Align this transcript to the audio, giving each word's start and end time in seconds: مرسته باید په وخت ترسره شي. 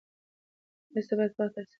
مرسته 0.93 1.13
باید 1.17 1.31
په 1.35 1.41
وخت 1.43 1.53
ترسره 1.55 1.65
شي. 1.65 1.69